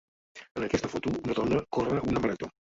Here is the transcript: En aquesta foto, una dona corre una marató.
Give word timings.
En 0.55 0.63
aquesta 0.67 0.89
foto, 0.93 1.13
una 1.27 1.35
dona 1.41 1.61
corre 1.79 2.01
una 2.15 2.25
marató. 2.27 2.51